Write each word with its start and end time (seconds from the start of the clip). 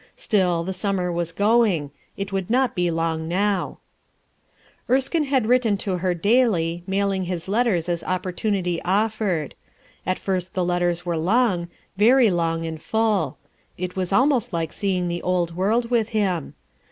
Still, 0.15 0.63
the 0.63 0.73
summer 0.73 1.11
was 1.11 1.31
going; 1.31 1.91
it 2.17 2.31
would 2.33 2.49
not 2.49 2.73
be 2.73 2.89
long 2.89 3.27
now. 3.27 3.77
10 4.87 4.95
6 4.95 4.95
RUTH 4.95 4.97
ERSICINE'S 4.97 5.03
SON 5.03 5.05
Erskine 5.05 5.23
had 5.29 5.45
written 5.45 5.77
to 5.77 5.97
her 5.97 6.13
daily, 6.15 6.83
mailing 6.87 7.25
hi 7.27 7.35
s 7.35 7.47
letters' 7.47 7.87
as 7.87 8.03
opportunity 8.05 8.81
offered. 8.81 9.53
At 10.03 10.17
first 10.17 10.55
the 10.55 10.65
letters 10.65 11.05
were 11.05 11.17
long, 11.17 11.67
very 11.97 12.31
long 12.31 12.65
and 12.65 12.81
full; 12.81 13.37
it 13.77 13.95
Waa 13.95 14.05
almost 14.11 14.51
like 14.51 14.73
seeing 14.73 15.07
the 15.07 15.21
old 15.21 15.55
world 15.55 15.91
with 15.91 16.09
him. 16.09 16.55